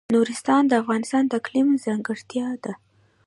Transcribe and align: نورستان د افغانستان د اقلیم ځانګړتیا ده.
نورستان 0.13 0.63
د 0.67 0.73
افغانستان 0.81 1.23
د 1.27 1.31
اقلیم 1.39 1.67
ځانګړتیا 1.85 2.47
ده. 2.63 2.73